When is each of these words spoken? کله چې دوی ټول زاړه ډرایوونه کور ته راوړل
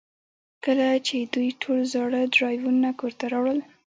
کله 0.65 0.87
چې 1.07 1.15
دوی 1.33 1.49
ټول 1.61 1.79
زاړه 1.93 2.21
ډرایوونه 2.35 2.89
کور 2.99 3.11
ته 3.19 3.25
راوړل 3.33 3.59